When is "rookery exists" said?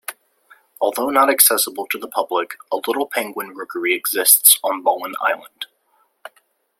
3.49-4.57